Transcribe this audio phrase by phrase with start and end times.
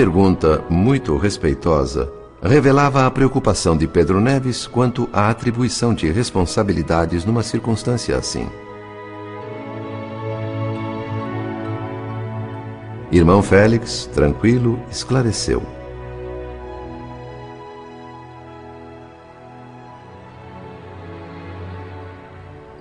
[0.00, 2.10] pergunta, muito respeitosa,
[2.42, 8.48] revelava a preocupação de Pedro Neves quanto à atribuição de responsabilidades numa circunstância assim.
[13.12, 15.79] Irmão Félix, tranquilo, esclareceu.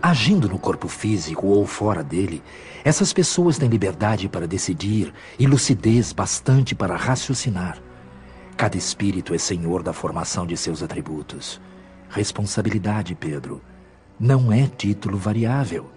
[0.10, 2.42] Agindo no corpo físico ou fora dele,
[2.84, 7.78] essas pessoas têm liberdade para decidir e lucidez bastante para raciocinar.
[8.58, 11.62] Cada espírito é senhor da formação de seus atributos.
[12.10, 13.62] Responsabilidade, Pedro,
[14.20, 15.92] não é título variável.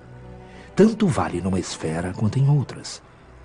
[0.76, 3.02] Tanto vale numa esfera quanto em outras.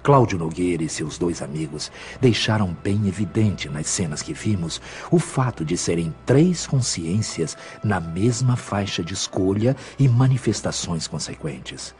[0.08, 1.92] Cláudio Nogueira e seus dois amigos
[2.22, 4.80] deixaram bem evidente nas cenas que vimos
[5.12, 11.94] o fato de serem três consciências na mesma faixa de escolha e manifestações consequentes.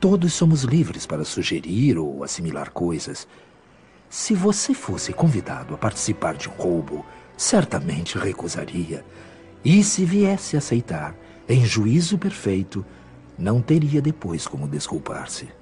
[0.00, 3.28] Todos somos livres para sugerir ou assimilar coisas.
[4.08, 7.04] Se você fosse convidado a participar de um roubo,
[7.36, 9.04] certamente recusaria.
[9.62, 11.14] E se viesse aceitar,
[11.46, 12.82] em juízo perfeito,
[13.38, 15.60] não teria depois como desculpar-se.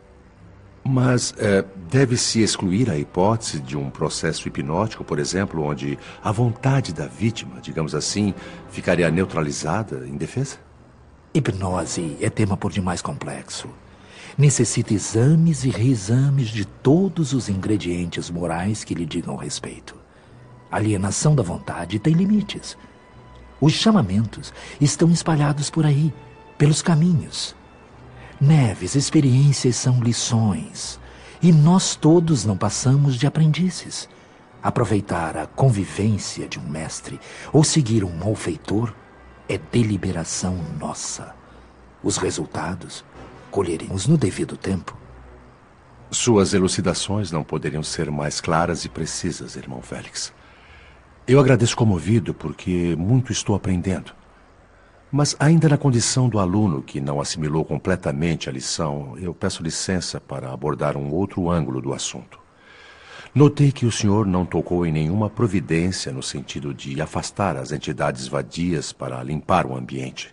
[0.82, 6.94] Mas é, deve-se excluir a hipótese de um processo hipnótico, por exemplo, onde a vontade
[6.94, 8.34] da vítima, digamos assim,
[8.70, 10.56] ficaria neutralizada em defesa?
[11.34, 13.68] Hipnose é tema por demais complexo.
[14.38, 19.94] Necessita exames e reexames de todos os ingredientes morais que lhe digam respeito.
[20.70, 22.76] Alienação da vontade tem limites.
[23.60, 26.12] Os chamamentos estão espalhados por aí,
[26.56, 27.54] pelos caminhos.
[28.40, 30.98] Neves, experiências são lições.
[31.42, 34.08] E nós todos não passamos de aprendizes.
[34.62, 37.20] Aproveitar a convivência de um mestre
[37.52, 38.94] ou seguir um malfeitor
[39.46, 41.34] é deliberação nossa.
[42.02, 43.04] Os resultados
[43.50, 44.96] colheremos no devido tempo.
[46.10, 50.32] Suas elucidações não poderiam ser mais claras e precisas, irmão Félix.
[51.26, 54.19] Eu agradeço comovido porque muito estou aprendendo.
[55.12, 60.20] Mas ainda na condição do aluno que não assimilou completamente a lição, eu peço licença
[60.20, 62.38] para abordar um outro ângulo do assunto.
[63.34, 68.28] Notei que o senhor não tocou em nenhuma providência no sentido de afastar as entidades
[68.28, 70.32] vadias para limpar o ambiente.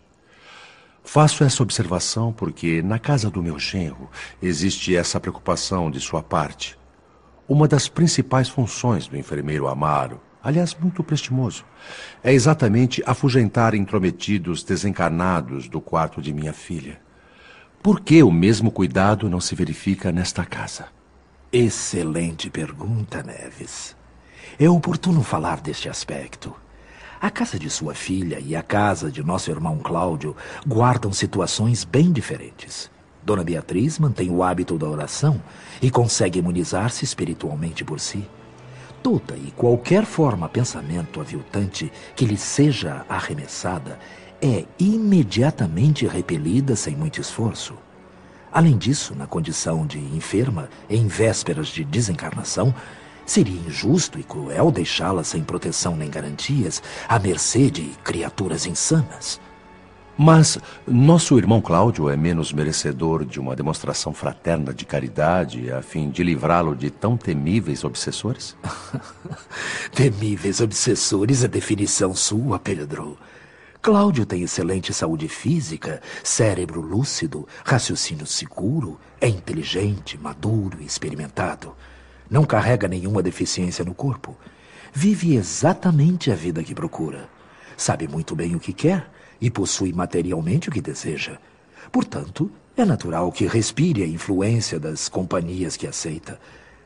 [1.04, 4.10] Faço essa observação porque na casa do meu genro
[4.42, 6.78] existe essa preocupação de sua parte.
[7.48, 11.66] Uma das principais funções do enfermeiro Amaro aliás, muito prestimoso,
[12.24, 17.02] é exatamente afugentar intrometidos desencarnados do quarto de minha filha.
[17.84, 20.86] Por que o mesmo cuidado não se verifica nesta casa?
[21.52, 23.94] Excelente pergunta, Neves.
[24.58, 26.56] É oportuno falar deste aspecto.
[27.20, 30.34] A casa de sua filha e a casa de nosso irmão Cláudio
[30.66, 32.90] guardam situações bem diferentes.
[33.22, 35.42] Dona Beatriz mantém o hábito da oração
[35.82, 38.26] e consegue imunizar-se espiritualmente por si
[39.38, 43.98] e qualquer forma pensamento aviltante que lhe seja arremessada
[44.42, 47.74] é imediatamente repelida sem muito esforço.
[48.52, 52.76] Além disso, na condição de enferma, em vésperas de desencarnação,
[53.26, 59.40] seria injusto e cruel deixá-la sem proteção nem garantias, à mercê de criaturas insanas.
[60.20, 66.10] Mas nosso irmão Cláudio é menos merecedor de uma demonstração fraterna de caridade a fim
[66.10, 68.58] de livrá-lo de tão temíveis obsessores?
[69.94, 73.16] temíveis obsessores é definição sua, Pedro.
[73.80, 81.76] Cláudio tem excelente saúde física, cérebro lúcido, raciocínio seguro, é inteligente, maduro e experimentado.
[82.28, 84.36] Não carrega nenhuma deficiência no corpo.
[84.92, 87.30] Vive exatamente a vida que procura.
[87.78, 89.08] Sabe muito bem o que quer
[89.40, 91.38] e possui materialmente o que deseja.
[91.92, 96.40] Portanto, é natural que respire a influência das companhias que aceita,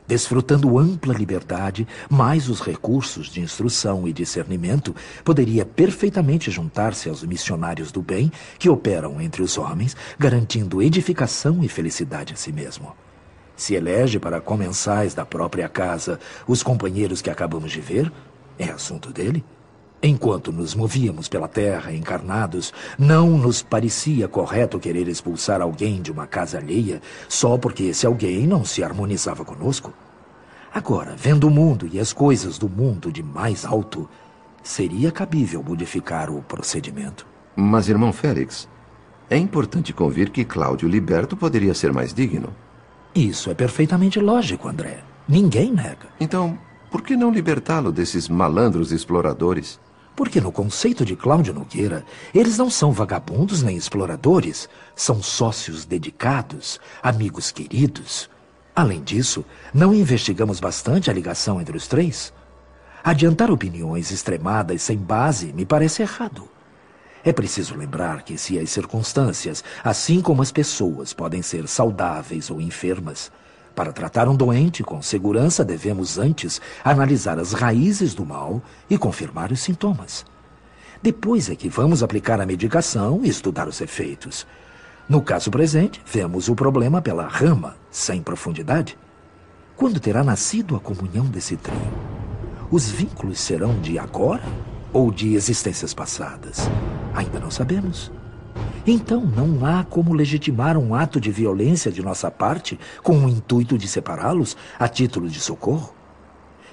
[0.06, 4.94] desfrutando ampla liberdade, mais os recursos de instrução e discernimento,
[5.24, 11.68] poderia perfeitamente juntar-se aos missionários do bem que operam entre os homens, garantindo edificação e
[11.68, 12.94] felicidade a si mesmo.
[13.56, 18.10] Se elege para comensais da própria casa os companheiros que acabamos de ver,
[18.58, 19.44] é assunto dele.
[20.04, 26.26] Enquanto nos movíamos pela terra encarnados, não nos parecia correto querer expulsar alguém de uma
[26.26, 29.92] casa alheia só porque esse alguém não se harmonizava conosco.
[30.74, 34.08] Agora, vendo o mundo e as coisas do mundo de mais alto,
[34.60, 37.24] seria cabível modificar o procedimento.
[37.54, 38.68] Mas, irmão Félix,
[39.30, 42.52] é importante convir que Cláudio Liberto poderia ser mais digno.
[43.14, 45.04] Isso é perfeitamente lógico, André.
[45.28, 46.08] Ninguém nega.
[46.18, 46.58] Então,
[46.90, 49.78] por que não libertá-lo desses malandros exploradores?
[50.14, 52.04] Porque no conceito de Cláudio Nogueira,
[52.34, 58.28] eles não são vagabundos nem exploradores, são sócios dedicados, amigos queridos.
[58.74, 62.32] Além disso, não investigamos bastante a ligação entre os três?
[63.02, 66.48] Adiantar opiniões extremadas sem base me parece errado.
[67.24, 72.60] É preciso lembrar que se as circunstâncias, assim como as pessoas, podem ser saudáveis ou
[72.60, 73.30] enfermas,
[73.74, 79.50] para tratar um doente com segurança devemos antes analisar as raízes do mal e confirmar
[79.50, 80.24] os sintomas.
[81.02, 84.46] Depois é que vamos aplicar a medicação e estudar os efeitos.
[85.08, 88.96] No caso presente, vemos o problema pela rama, sem profundidade.
[89.76, 91.76] Quando terá nascido a comunhão desse trio?
[92.70, 94.44] Os vínculos serão de agora
[94.92, 96.70] ou de existências passadas?
[97.14, 98.12] Ainda não sabemos.
[98.84, 103.78] Então não há como legitimar um ato de violência de nossa parte com o intuito
[103.78, 105.94] de separá-los a título de socorro?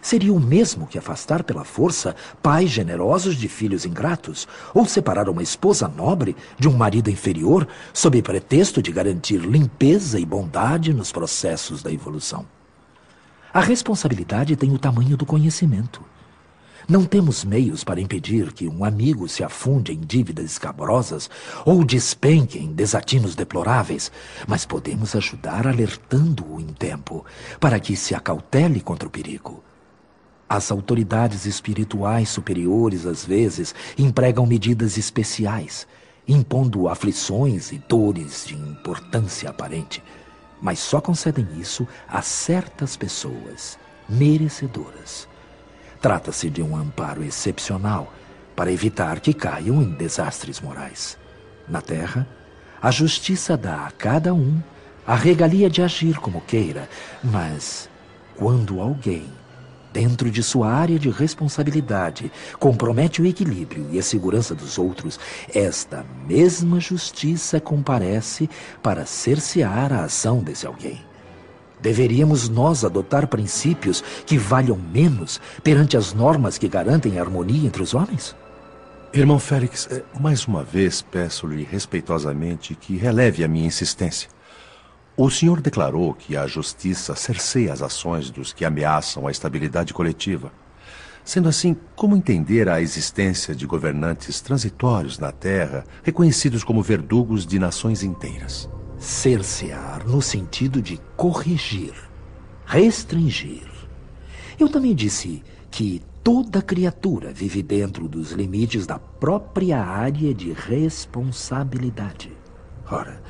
[0.02, 5.44] Seria o mesmo que afastar pela força pais generosos de filhos ingratos, ou separar uma
[5.44, 11.84] esposa nobre de um marido inferior, sob pretexto de garantir limpeza e bondade nos processos
[11.84, 12.46] da evolução.
[13.54, 16.02] A responsabilidade tem o tamanho do conhecimento.
[16.90, 21.30] Não temos meios para impedir que um amigo se afunde em dívidas escabrosas
[21.64, 24.12] ou despenque em desatinos deploráveis,
[24.48, 27.24] mas podemos ajudar alertando-o em tempo,
[27.60, 29.64] para que se acautele contra o perigo.
[30.50, 35.88] As autoridades espirituais superiores, às vezes, empregam medidas especiais,
[36.28, 40.02] impondo aflições e dores de importância aparente,
[40.60, 43.78] mas só concedem isso a certas pessoas
[44.10, 45.28] merecedoras.
[46.02, 48.14] Trata-se de um amparo excepcional
[48.56, 51.18] para evitar que caiam em desastres morais.
[51.68, 52.28] Na Terra,
[52.82, 54.62] a justiça dá a cada um
[55.06, 56.88] a regalia de agir como queira,
[57.24, 57.90] mas
[58.36, 59.26] quando alguém
[59.92, 65.20] dentro de sua área de responsabilidade, compromete o equilíbrio e a segurança dos outros,
[65.54, 68.50] esta mesma justiça comparece
[68.84, 71.09] para cercear a ação desse alguém.
[71.82, 77.82] Deveríamos nós adotar princípios que valham menos perante as normas que garantem a harmonia entre
[77.82, 78.36] os homens?
[79.14, 84.30] Irmão Félix, eh, mais uma vez peço-lhe respeitosamente que releve a minha insistência.
[85.18, 90.52] O senhor declarou que a justiça cerceia as ações dos que ameaçam a estabilidade coletiva.
[91.26, 97.60] Sendo assim, como entender a existência de governantes transitórios na Terra, reconhecidos como verdugos de
[97.60, 98.70] nações inteiras?
[99.00, 101.94] Cercear no sentido de corrigir,
[102.66, 103.66] restringir.
[104.60, 105.42] Eu também disse
[105.72, 112.30] que toda criatura vive dentro dos limites da própria área de responsabilidade.
[112.92, 113.24] Ora,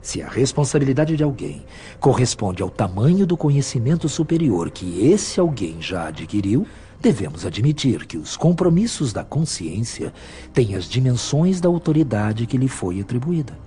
[0.00, 1.64] se a responsabilidade de alguém
[1.98, 6.64] corresponde ao tamanho do conhecimento superior que esse alguém já adquiriu,
[7.00, 10.14] devemos admitir que os compromissos da consciência
[10.52, 13.58] têm as dimensões da autoridade que lhe foi atribuída.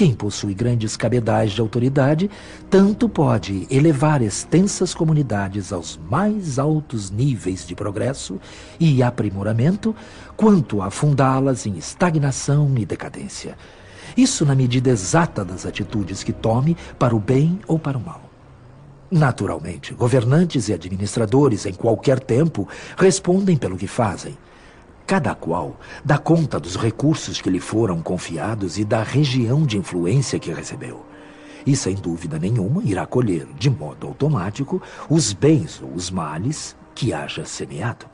[0.00, 2.30] Quem possui grandes cabedais de autoridade,
[2.70, 8.40] tanto pode elevar extensas comunidades aos mais altos níveis de progresso
[8.80, 9.94] e aprimoramento,
[10.38, 13.58] quanto afundá-las em estagnação e decadência
[14.16, 18.22] isso na medida exata das atitudes que tome para o bem ou para o mal.
[19.10, 22.66] Naturalmente, governantes e administradores em qualquer tempo
[22.96, 24.36] respondem pelo que fazem.
[25.10, 30.38] Cada qual dá conta dos recursos que lhe foram confiados e da região de influência
[30.38, 31.04] que recebeu.
[31.66, 37.12] E sem dúvida nenhuma irá colher, de modo automático, os bens ou os males que
[37.12, 38.06] haja semeado.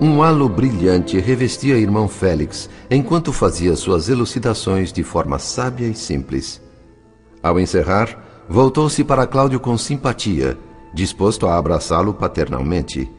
[0.00, 6.60] Um halo brilhante revestia irmão Félix enquanto fazia suas elucidações de forma sábia e simples.
[7.40, 10.56] Ao encerrar, voltou-se para Cláudio com simpatia,
[10.92, 13.10] disposto a abraçá-lo paternalmente.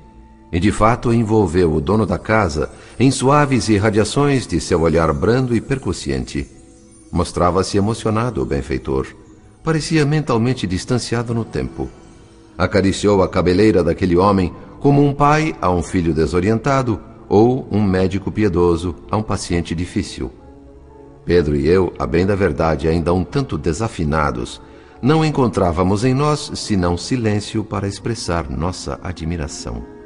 [0.51, 5.55] E de fato envolveu o dono da casa em suaves irradiações de seu olhar brando
[5.55, 6.47] e percussiente.
[7.11, 9.07] Mostrava-se emocionado o benfeitor.
[9.63, 11.89] Parecia mentalmente distanciado no tempo.
[12.57, 18.31] Acariciou a cabeleira daquele homem como um pai a um filho desorientado ou um médico
[18.31, 20.31] piedoso a um paciente difícil.
[21.25, 24.61] Pedro e eu, a bem da verdade, ainda um tanto desafinados,
[25.01, 29.97] não encontrávamos em nós senão silêncio para expressar nossa admiração.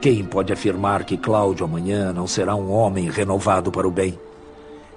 [0.00, 4.18] Quem pode afirmar que Cláudio amanhã não será um homem renovado para o bem?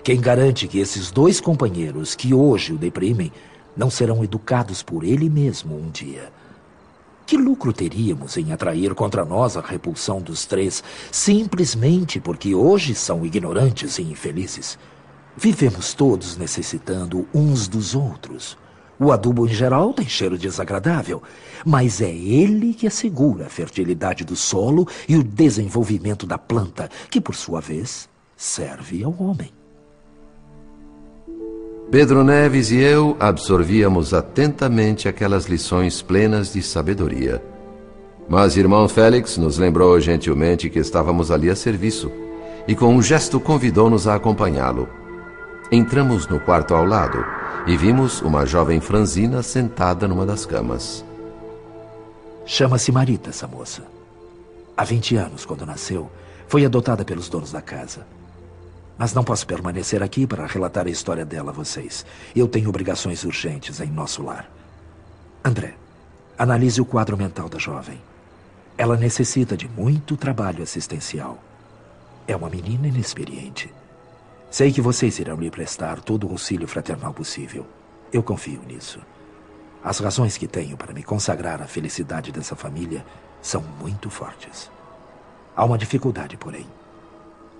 [0.03, 3.31] Quem garante que esses dois companheiros que hoje o deprimem
[3.75, 6.31] não serão educados por ele mesmo um dia?
[7.29, 13.23] Que lucro teríamos em atrair contra nós a repulsão dos três, simplesmente porque hoje são
[13.23, 14.79] ignorantes e infelizes?
[15.37, 18.57] Vivemos todos necessitando uns dos outros.
[18.99, 21.21] O adubo em geral tem cheiro desagradável,
[21.63, 27.21] mas é ele que assegura a fertilidade do solo e o desenvolvimento da planta, que
[27.21, 29.58] por sua vez serve ao homem.
[31.91, 37.43] Pedro Neves e eu absorvíamos atentamente aquelas lições plenas de sabedoria.
[38.29, 42.11] Mas irmão Félix nos lembrou gentilmente que estávamos ali a serviço
[42.67, 44.87] e com um gesto convidou-nos a acompanhá-lo.
[45.71, 47.25] Entramos no quarto ao lado
[47.65, 51.03] e vimos uma jovem franzina sentada numa das camas.
[52.45, 53.81] Chama-se Marita, essa moça.
[54.77, 56.07] Há 20 anos, quando nasceu,
[56.47, 58.05] foi adotada pelos donos da casa.
[58.99, 62.05] Mas não posso permanecer aqui para relatar a história dela a vocês.
[62.35, 64.51] Eu tenho obrigações urgentes em nosso lar.
[65.41, 65.75] André,
[66.37, 68.01] analise o quadro mental da jovem.
[68.77, 71.41] Ela necessita de muito trabalho assistencial.
[72.27, 73.73] É uma menina inexperiente.
[74.51, 77.65] Sei que vocês irão lhe prestar todo o auxílio fraternal possível.
[78.11, 78.99] Eu confio nisso.
[79.81, 83.05] As razões que tenho para me consagrar à felicidade dessa família
[83.41, 84.69] são muito fortes.
[85.55, 86.67] Há uma dificuldade, porém.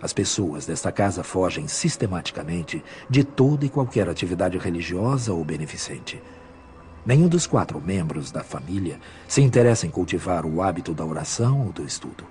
[0.02, 6.22] As pessoas desta casa fogem sistematicamente de toda e qualquer atividade religiosa ou beneficente.
[7.06, 11.74] Nenhum dos quatro membros da família se interessa em cultivar o hábito da oração ou
[11.74, 12.26] do estudo.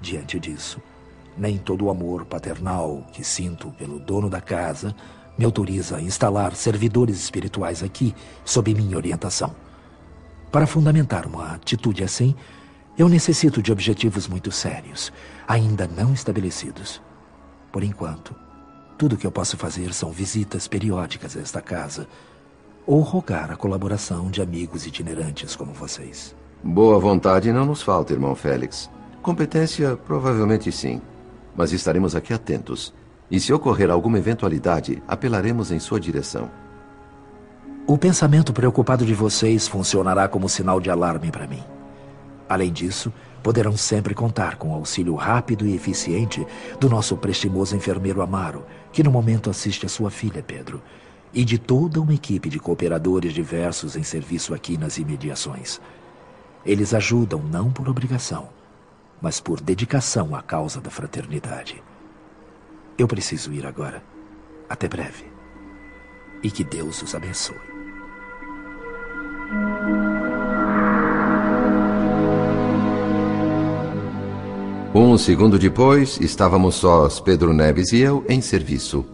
[0.00, 0.80] Diante disso,
[1.36, 4.94] nem todo o amor paternal que sinto pelo dono da casa
[5.36, 8.12] me autoriza a instalar servidores espirituais aqui
[8.44, 9.54] sob minha orientação.
[10.50, 12.34] Para fundamentar uma atitude assim,
[12.98, 15.12] eu necessito de objetivos muito sérios,
[15.46, 17.00] ainda não estabelecidos.
[17.72, 18.34] Por enquanto,
[18.98, 22.06] tudo o que eu posso fazer são visitas periódicas a esta casa
[22.86, 26.34] ou rogar a colaboração de amigos itinerantes como vocês.
[26.62, 28.90] Boa vontade não nos falta, irmão Félix.
[29.22, 31.00] Competência, provavelmente sim
[31.58, 32.94] mas estaremos aqui atentos.
[33.28, 36.48] E se ocorrer alguma eventualidade, apelaremos em sua direção.
[37.84, 41.62] O pensamento preocupado de vocês funcionará como sinal de alarme para mim.
[42.48, 43.12] Além disso,
[43.42, 46.46] poderão sempre contar com o auxílio rápido e eficiente
[46.80, 50.82] do nosso prestimoso enfermeiro Amaro, que no momento assiste a sua filha, Pedro,
[51.32, 55.80] e de toda uma equipe de cooperadores diversos em serviço aqui nas imediações.
[56.64, 58.48] Eles ajudam não por obrigação,
[59.20, 61.82] mas por dedicação à causa da fraternidade.
[62.96, 64.02] Eu preciso ir agora.
[64.68, 65.24] Até breve.
[66.42, 67.77] E que Deus os abençoe.
[75.00, 79.04] Um segundo depois, estávamos sós, Pedro Neves e eu, em serviço.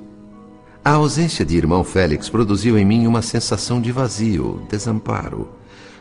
[0.83, 5.47] A ausência de irmão Félix produziu em mim uma sensação de vazio, desamparo.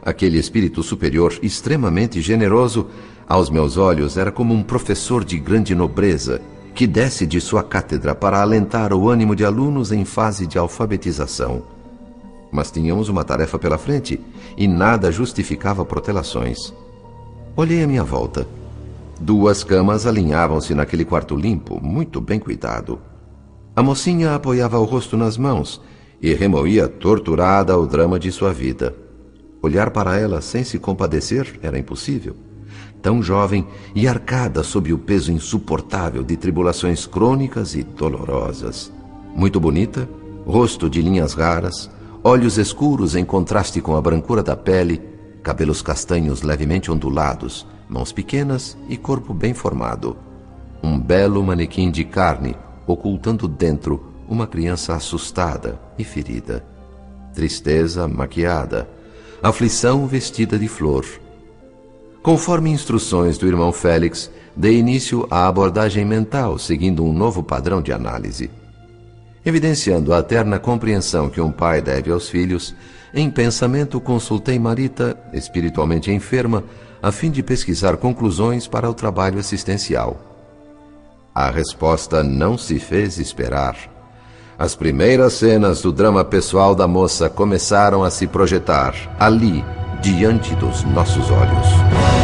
[0.01, 2.87] Aquele espírito superior extremamente generoso
[3.27, 6.41] aos meus olhos, era como um professor de grande nobreza
[6.73, 11.61] que desce de sua cátedra para alentar o ânimo de alunos em fase de alfabetização.
[12.49, 14.17] Mas tínhamos uma tarefa pela frente
[14.55, 16.73] e nada justificava protelações.
[17.53, 18.47] Olhei à minha volta.
[19.23, 22.99] Duas camas alinhavam-se naquele quarto limpo, muito bem cuidado.
[23.73, 25.79] A mocinha apoiava o rosto nas mãos
[26.21, 28.93] e remoía torturada o drama de sua vida.
[29.61, 32.35] Olhar para ela sem se compadecer era impossível
[33.01, 38.91] tão jovem e arcada sob o peso insuportável de tribulações crônicas e dolorosas.
[39.35, 40.07] Muito bonita,
[40.45, 41.89] rosto de linhas raras,
[42.23, 45.01] olhos escuros em contraste com a brancura da pele,
[45.43, 50.17] cabelos castanhos levemente ondulados, mãos pequenas e corpo bem formado.
[50.81, 52.55] Um belo manequim de carne
[52.87, 56.65] ocultando dentro uma criança assustada e ferida.
[57.33, 58.89] Tristeza maquiada,
[59.41, 61.05] aflição vestida de flor
[62.23, 67.91] Conforme instruções do irmão Félix, dei início à abordagem mental, seguindo um novo padrão de
[67.91, 68.49] análise.
[69.45, 72.73] Evidenciando a terna compreensão que um pai deve aos filhos,
[73.13, 76.63] em pensamento consultei Marita, espiritualmente enferma,
[77.01, 80.17] a fim de pesquisar conclusões para o trabalho assistencial.
[81.35, 83.75] A resposta não se fez esperar.
[84.57, 89.65] As primeiras cenas do drama pessoal da moça começaram a se projetar ali,
[90.01, 92.22] diante dos nossos olhos.